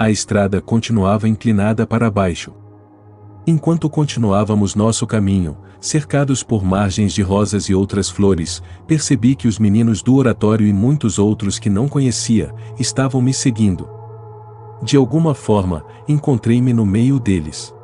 [0.00, 2.54] a estrada continuava inclinada para baixo.
[3.46, 9.58] Enquanto continuávamos nosso caminho, cercados por margens de rosas e outras flores, percebi que os
[9.58, 13.86] meninos do oratório e muitos outros que não conhecia, estavam me seguindo.
[14.82, 17.74] De alguma forma, encontrei-me no meio deles.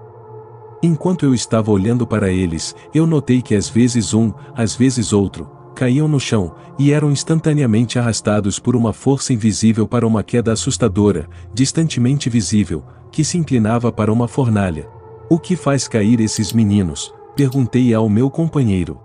[0.82, 5.50] Enquanto eu estava olhando para eles, eu notei que às vezes um, às vezes outro,
[5.76, 11.28] caíam no chão, e eram instantaneamente arrastados por uma força invisível para uma queda assustadora,
[11.54, 12.82] distantemente visível,
[13.12, 14.88] que se inclinava para uma fornalha.
[15.28, 17.14] O que faz cair esses meninos?
[17.36, 18.98] Perguntei ao meu companheiro.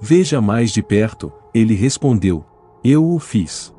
[0.00, 2.44] Veja mais de perto, ele respondeu.
[2.82, 3.72] Eu o fiz.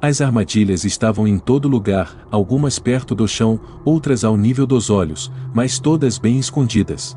[0.00, 5.30] As armadilhas estavam em todo lugar, algumas perto do chão, outras ao nível dos olhos,
[5.54, 7.16] mas todas bem escondidas.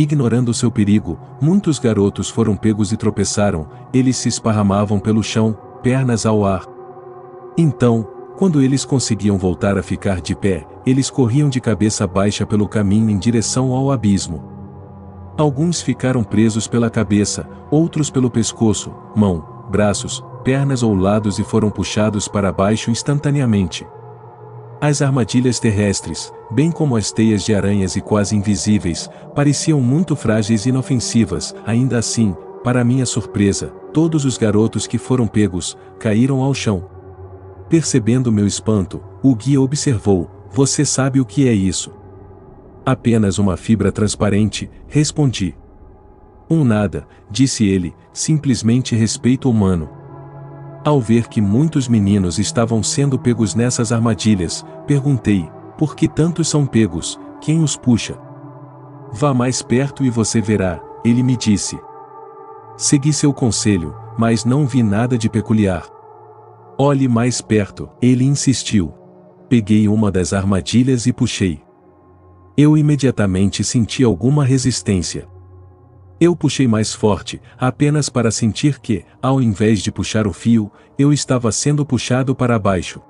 [0.00, 6.24] Ignorando seu perigo, muitos garotos foram pegos e tropeçaram, eles se esparramavam pelo chão, pernas
[6.24, 6.64] ao ar.
[7.54, 8.08] Então,
[8.38, 13.10] quando eles conseguiam voltar a ficar de pé, eles corriam de cabeça baixa pelo caminho
[13.10, 14.42] em direção ao abismo.
[15.36, 21.68] Alguns ficaram presos pela cabeça, outros pelo pescoço, mão, braços, pernas ou lados e foram
[21.68, 23.86] puxados para baixo instantaneamente.
[24.80, 30.66] As armadilhas terrestres, bem como as teias de aranhas e quase invisíveis, pareciam muito frágeis
[30.66, 36.52] e inofensivas, ainda assim, para minha surpresa, todos os garotos que foram pegos, caíram ao
[36.52, 36.88] chão.
[37.68, 41.92] Percebendo meu espanto, o guia observou: Você sabe o que é isso?
[42.84, 45.54] Apenas uma fibra transparente, respondi.
[46.48, 49.88] Um nada, disse ele, simplesmente respeito humano.
[50.84, 55.48] Ao ver que muitos meninos estavam sendo pegos nessas armadilhas, perguntei:
[55.80, 57.18] por que tantos são pegos?
[57.40, 58.18] Quem os puxa?
[59.14, 61.80] Vá mais perto e você verá, ele me disse.
[62.76, 65.86] Segui seu conselho, mas não vi nada de peculiar.
[66.76, 68.92] Olhe mais perto, ele insistiu.
[69.48, 71.62] Peguei uma das armadilhas e puxei.
[72.58, 75.26] Eu imediatamente senti alguma resistência.
[76.20, 81.10] Eu puxei mais forte, apenas para sentir que, ao invés de puxar o fio, eu
[81.10, 83.00] estava sendo puxado para baixo.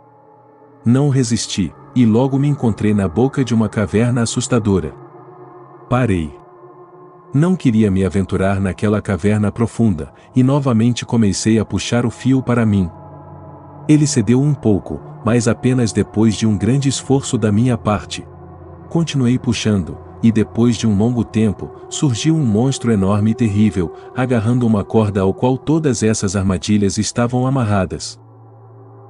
[0.84, 4.94] Não resisti, e logo me encontrei na boca de uma caverna assustadora.
[5.88, 6.32] Parei.
[7.32, 12.66] Não queria me aventurar naquela caverna profunda, e novamente comecei a puxar o fio para
[12.66, 12.90] mim.
[13.88, 18.26] Ele cedeu um pouco, mas apenas depois de um grande esforço da minha parte.
[18.88, 24.66] Continuei puxando, e depois de um longo tempo, surgiu um monstro enorme e terrível, agarrando
[24.66, 28.19] uma corda ao qual todas essas armadilhas estavam amarradas.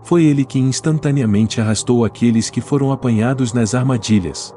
[0.03, 4.55] Foi ele que instantaneamente arrastou aqueles que foram apanhados nas armadilhas.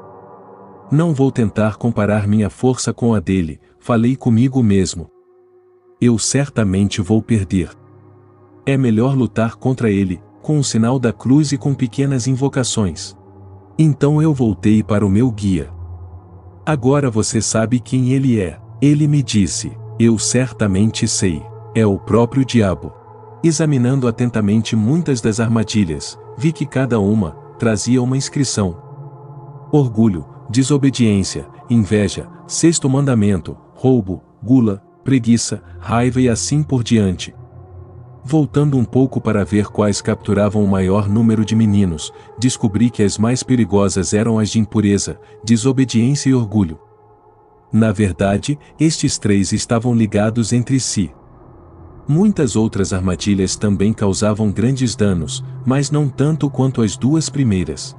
[0.90, 5.08] Não vou tentar comparar minha força com a dele, falei comigo mesmo.
[6.00, 7.70] Eu certamente vou perder.
[8.66, 13.16] É melhor lutar contra ele, com o sinal da cruz e com pequenas invocações.
[13.78, 15.70] Então eu voltei para o meu guia.
[16.66, 18.58] Agora você sabe quem ele é.
[18.80, 21.42] Ele me disse: Eu certamente sei.
[21.74, 22.92] É o próprio diabo.
[23.44, 28.74] Examinando atentamente muitas das armadilhas, vi que cada uma trazia uma inscrição:
[29.70, 37.34] orgulho, desobediência, inveja, sexto mandamento, roubo, gula, preguiça, raiva e assim por diante.
[38.24, 43.18] Voltando um pouco para ver quais capturavam o maior número de meninos, descobri que as
[43.18, 46.78] mais perigosas eram as de impureza, desobediência e orgulho.
[47.70, 51.12] Na verdade, estes três estavam ligados entre si.
[52.06, 57.96] Muitas outras armadilhas também causavam grandes danos, mas não tanto quanto as duas primeiras.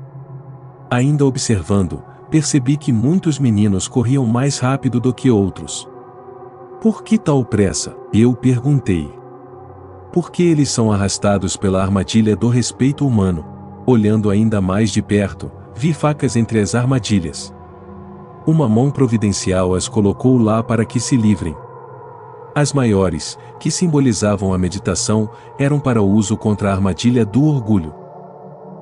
[0.91, 5.87] Ainda observando, percebi que muitos meninos corriam mais rápido do que outros.
[6.79, 7.95] Por que tal pressa?
[8.13, 9.11] Eu perguntei.
[10.13, 13.43] Porque eles são arrastados pela armadilha do respeito humano.
[13.87, 17.53] Olhando ainda mais de perto, vi facas entre as armadilhas.
[18.45, 21.55] Uma mão providencial as colocou lá para que se livrem.
[22.57, 25.29] As maiores, que simbolizavam a meditação,
[25.59, 27.93] eram para uso contra a armadilha do orgulho.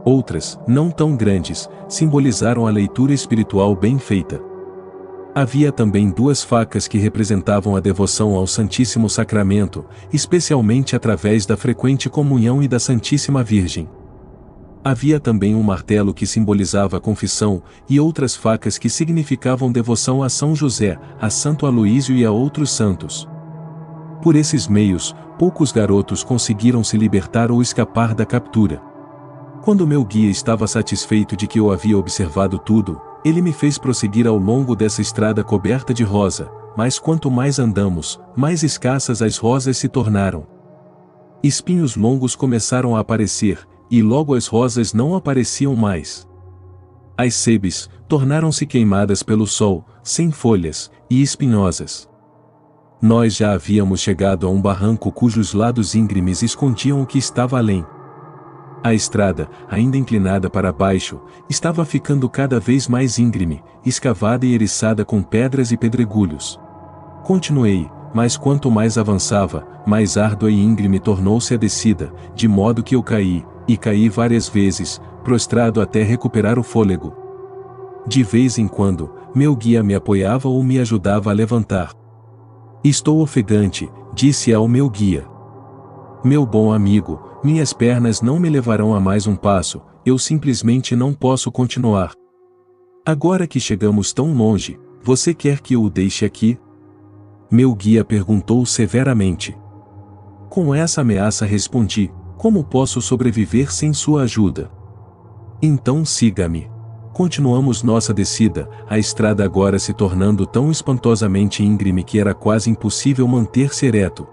[0.06, 4.40] Outras, não tão grandes, simbolizaram a leitura espiritual bem feita.
[5.34, 12.08] Havia também duas facas que representavam a devoção ao Santíssimo Sacramento, especialmente através da frequente
[12.12, 13.90] comunhão e da Santíssima Virgem.
[14.84, 20.30] Havia também um martelo que simbolizava a confissão, e outras facas que significavam devoção a
[20.30, 23.28] São José, a Santo Aloísio e a outros santos.
[24.24, 28.82] Por esses meios, poucos garotos conseguiram se libertar ou escapar da captura.
[29.62, 34.26] Quando meu guia estava satisfeito de que eu havia observado tudo, ele me fez prosseguir
[34.26, 39.76] ao longo dessa estrada coberta de rosa, mas quanto mais andamos, mais escassas as rosas
[39.76, 40.48] se tornaram.
[41.44, 43.60] Espinhos longos começaram a aparecer,
[43.92, 46.26] e logo as rosas não apareciam mais.
[47.18, 52.13] As sebes tornaram-se queimadas pelo sol, sem folhas e espinhosas.
[53.04, 57.86] Nós já havíamos chegado a um barranco cujos lados íngremes escondiam o que estava além.
[58.82, 61.20] A estrada, ainda inclinada para baixo,
[61.50, 66.58] estava ficando cada vez mais íngreme, escavada e eriçada com pedras e pedregulhos.
[67.26, 72.96] Continuei, mas quanto mais avançava, mais árdua e íngreme tornou-se a descida, de modo que
[72.96, 77.14] eu caí, e caí várias vezes, prostrado até recuperar o fôlego.
[78.08, 82.03] De vez em quando, meu guia me apoiava ou me ajudava a levantar.
[82.84, 85.26] Estou ofegante, disse ao meu guia.
[86.22, 91.14] Meu bom amigo, minhas pernas não me levarão a mais um passo, eu simplesmente não
[91.14, 92.12] posso continuar.
[93.06, 96.60] Agora que chegamos tão longe, você quer que eu o deixe aqui?
[97.50, 99.58] Meu guia perguntou severamente.
[100.50, 104.70] Com essa ameaça respondi: Como posso sobreviver sem sua ajuda?
[105.62, 106.73] Então siga-me.
[107.14, 113.28] Continuamos nossa descida, a estrada agora se tornando tão espantosamente íngreme que era quase impossível
[113.28, 114.28] manter-se ereto.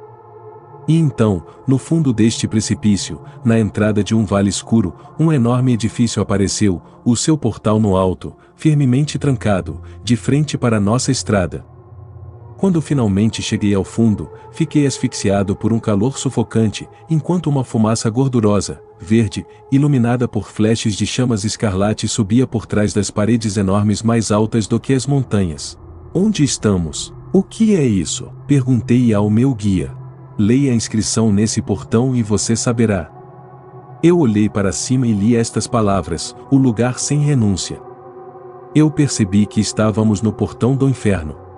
[0.88, 6.22] E então, no fundo deste precipício, na entrada de um vale escuro, um enorme edifício
[6.22, 11.62] apareceu, o seu portal no alto, firmemente trancado, de frente para nossa estrada.
[12.56, 18.80] Quando finalmente cheguei ao fundo, fiquei asfixiado por um calor sufocante, enquanto uma fumaça gordurosa,
[19.00, 24.66] verde, iluminada por flashes de chamas escarlates subia por trás das paredes enormes mais altas
[24.66, 25.78] do que as montanhas.
[26.14, 27.14] Onde estamos?
[27.32, 28.30] O que é isso?
[28.46, 29.92] Perguntei ao meu guia.
[30.38, 33.10] Leia a inscrição nesse portão e você saberá.
[34.02, 37.80] Eu olhei para cima e li estas palavras: o lugar sem renúncia.
[38.74, 41.50] Eu percebi que estávamos no portão do inferno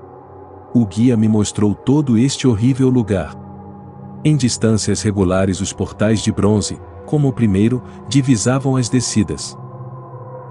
[0.75, 3.37] o guia me mostrou todo este horrível lugar.
[4.25, 6.81] Em distâncias regulares os portais de bronze,
[7.13, 9.55] como o primeiro, divisavam as descidas.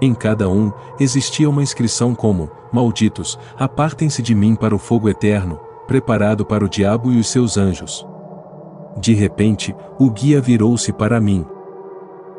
[0.00, 0.70] Em cada um,
[1.00, 6.68] existia uma inscrição como, malditos, apartem-se de mim para o fogo eterno, preparado para o
[6.68, 8.06] diabo e os seus anjos.
[8.96, 11.44] De repente, o guia virou-se para mim.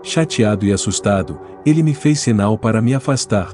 [0.01, 3.51] Chateado e assustado, ele me fez sinal para me afastar.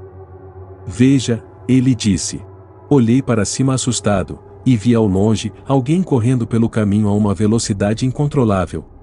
[0.86, 2.45] Veja, ele disse.
[2.88, 8.06] Olhei para cima assustado, e vi ao longe alguém correndo pelo caminho a uma velocidade
[8.06, 8.99] incontrolável.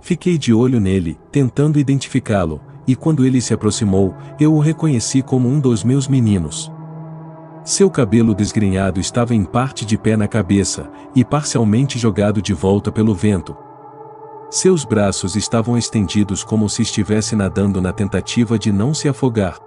[0.00, 5.48] Fiquei de olho nele, tentando identificá-lo, e quando ele se aproximou, eu o reconheci como
[5.48, 6.72] um dos meus meninos.
[7.64, 12.90] Seu cabelo desgrenhado estava em parte de pé na cabeça, e parcialmente jogado de volta
[12.90, 13.56] pelo vento.
[14.50, 19.58] Seus braços estavam estendidos como se estivesse nadando na tentativa de não se afogar.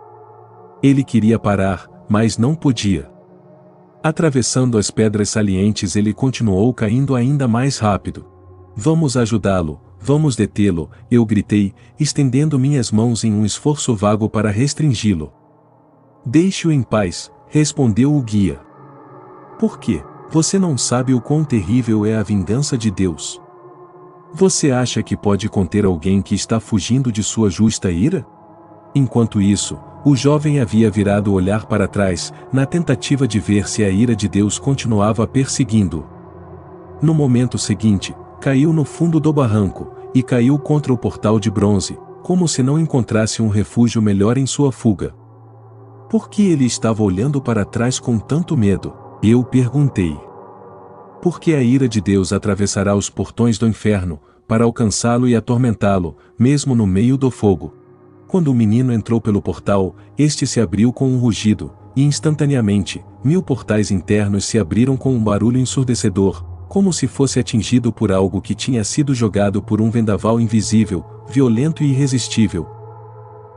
[0.81, 3.09] Ele queria parar, mas não podia.
[4.03, 8.25] Atravessando as pedras salientes ele continuou caindo ainda mais rápido.
[8.75, 15.31] Vamos ajudá-lo, vamos detê-lo, eu gritei, estendendo minhas mãos em um esforço vago para restringi-lo.
[16.25, 18.59] Deixe-o em paz, respondeu o guia.
[19.57, 20.03] Por quê?
[20.29, 23.41] Você não sabe o quão terrível é a vingança de Deus.
[24.33, 28.25] Você acha que pode conter alguém que está fugindo de sua justa ira?
[28.94, 33.83] Enquanto isso, o jovem havia virado o olhar para trás, na tentativa de ver se
[33.83, 36.05] a ira de Deus continuava perseguindo.
[37.01, 41.97] No momento seguinte, caiu no fundo do barranco, e caiu contra o portal de bronze,
[42.21, 45.15] como se não encontrasse um refúgio melhor em sua fuga.
[46.09, 48.93] Por que ele estava olhando para trás com tanto medo?
[49.23, 50.19] Eu perguntei.
[51.21, 56.75] Porque a ira de Deus atravessará os portões do inferno, para alcançá-lo e atormentá-lo, mesmo
[56.75, 57.73] no meio do fogo.
[58.27, 63.41] Quando o menino entrou pelo portal, este se abriu com um rugido, e instantaneamente, mil
[63.41, 68.56] portais internos se abriram com um barulho ensurdecedor, como se fosse atingido por algo que
[68.56, 72.68] tinha sido jogado por um vendaval invisível, violento e irresistível,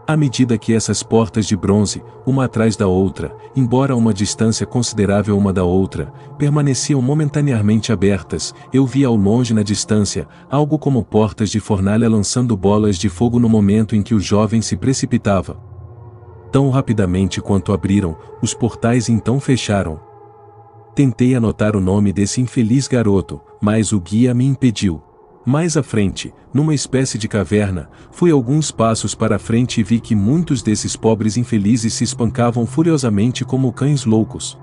[0.07, 4.67] à medida que essas portas de bronze, uma atrás da outra, embora a uma distância
[4.67, 11.03] considerável uma da outra, permaneciam momentaneamente abertas, eu vi ao longe na distância, algo como
[11.03, 15.59] portas de fornalha lançando bolas de fogo no momento em que o jovem se precipitava.
[16.53, 20.06] Tão rapidamente quanto abriram, os portais então fecharam.
[20.97, 25.03] Tentei anotar o nome desse infeliz garoto, mas o guia me impediu.
[25.45, 30.15] Mais à frente, numa espécie de caverna, fui alguns passos para frente e vi que
[30.15, 34.59] muitos desses pobres infelizes se espancavam furiosamente como cães loucos.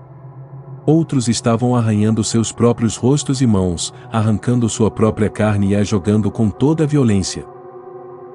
[0.87, 6.31] Outros estavam arranhando seus próprios rostos e mãos, arrancando sua própria carne e a jogando
[6.31, 7.45] com toda a violência.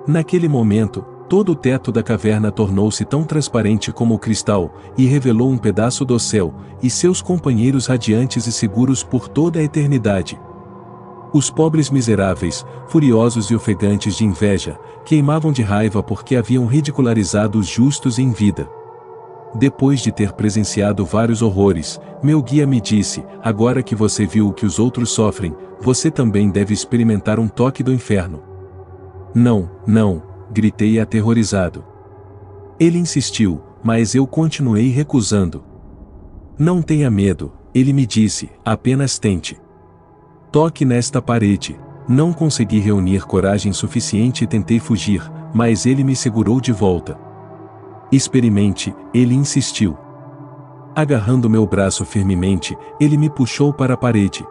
[0.07, 5.51] Naquele momento, todo o teto da caverna tornou-se tão transparente como o cristal, e revelou
[5.51, 10.41] um pedaço do céu, e seus companheiros radiantes e seguros por toda a eternidade.
[11.33, 17.67] Os pobres miseráveis, furiosos e ofegantes de inveja, queimavam de raiva porque haviam ridicularizado os
[17.67, 18.69] justos em vida.
[19.55, 24.53] Depois de ter presenciado vários horrores, meu guia me disse: agora que você viu o
[24.53, 28.43] que os outros sofrem, você também deve experimentar um toque do inferno.
[29.35, 31.85] Não, não, gritei aterrorizado.
[32.79, 35.65] Ele insistiu, mas eu continuei recusando.
[36.59, 39.61] Não tenha medo, ele me disse, apenas tente.
[40.51, 41.79] Toque nesta parede.
[42.09, 47.19] Não consegui reunir coragem suficiente e tentei fugir, mas ele me segurou de volta.
[48.11, 49.97] Experimente, ele insistiu.
[50.97, 54.45] Agarrando meu braço firmemente, ele me puxou para a parede.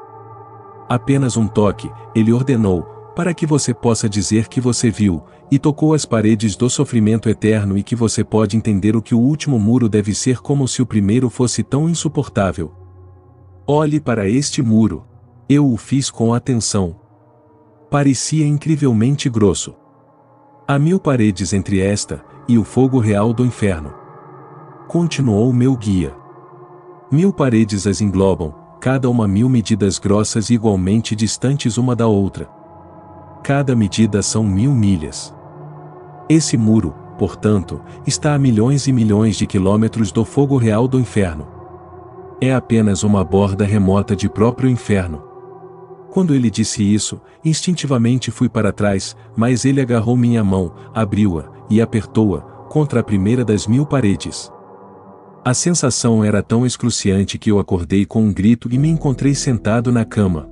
[0.88, 2.88] Apenas um toque, ele ordenou,
[3.18, 7.76] para que você possa dizer que você viu, e tocou as paredes do sofrimento eterno
[7.76, 10.86] e que você pode entender o que o último muro deve ser como se o
[10.86, 12.72] primeiro fosse tão insuportável.
[13.66, 15.04] Olhe para este muro.
[15.50, 16.96] Eu o fiz com atenção.
[17.90, 19.74] Parecia incrivelmente grosso.
[20.68, 23.96] Há mil paredes entre esta e o fogo real do inferno.
[24.88, 26.16] Continuou meu guia.
[27.12, 32.57] Mil paredes as englobam, cada uma mil medidas grossas e igualmente distantes uma da outra.
[33.48, 35.34] Cada medida são mil milhas.
[36.28, 41.48] Esse muro, portanto, está a milhões e milhões de quilômetros do fogo real do inferno.
[42.42, 45.24] É apenas uma borda remota de próprio inferno.
[46.12, 51.80] Quando ele disse isso, instintivamente fui para trás, mas ele agarrou minha mão, abriu-a e
[51.80, 54.52] apertou-a contra a primeira das mil paredes.
[55.46, 59.90] A sensação era tão excruciante que eu acordei com um grito e me encontrei sentado
[59.90, 60.50] na cama.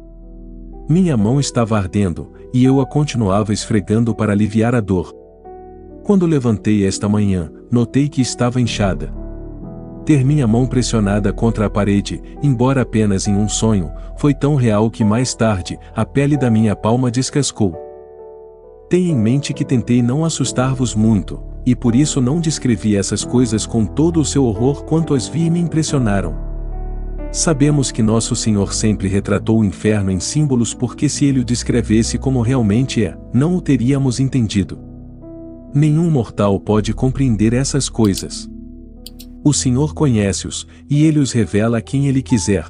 [0.88, 5.14] Minha mão estava ardendo, e eu a continuava esfregando para aliviar a dor.
[6.06, 9.14] Quando levantei esta manhã, notei que estava inchada.
[10.06, 14.90] Ter minha mão pressionada contra a parede, embora apenas em um sonho, foi tão real
[14.90, 17.76] que mais tarde, a pele da minha palma descascou.
[18.90, 23.66] Tenha em mente que tentei não assustar-vos muito, e por isso não descrevi essas coisas
[23.66, 26.55] com todo o seu horror quanto as vi e me impressionaram.
[27.36, 32.18] Sabemos que nosso Senhor sempre retratou o inferno em símbolos porque se ele o descrevesse
[32.18, 34.80] como realmente é, não o teríamos entendido.
[35.74, 38.50] Nenhum mortal pode compreender essas coisas.
[39.44, 42.70] O Senhor conhece-os, e ele os revela a quem ele quiser,